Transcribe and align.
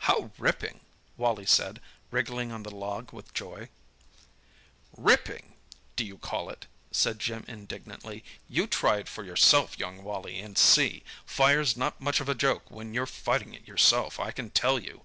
"How 0.00 0.30
ripping!" 0.36 0.80
Wally 1.16 1.46
said, 1.46 1.80
wriggling 2.10 2.52
on 2.52 2.64
the 2.64 2.70
log 2.70 3.14
with 3.14 3.32
joy. 3.32 3.70
"Ripping, 4.94 5.54
do 5.96 6.04
you 6.04 6.18
call 6.18 6.50
it?" 6.50 6.66
said 6.90 7.18
Jim 7.18 7.46
indignantly. 7.48 8.22
"You 8.46 8.66
try 8.66 8.98
it 8.98 9.08
for 9.08 9.24
yourself, 9.24 9.78
young 9.78 10.02
Wally, 10.02 10.38
and 10.38 10.58
see. 10.58 11.02
Fire's 11.24 11.78
not 11.78 11.98
much 11.98 12.20
of 12.20 12.28
a 12.28 12.34
joke 12.34 12.70
when 12.70 12.92
you're 12.92 13.06
fighting 13.06 13.54
it 13.54 13.66
yourself, 13.66 14.20
I 14.20 14.32
can 14.32 14.50
tell 14.50 14.78
you. 14.78 15.02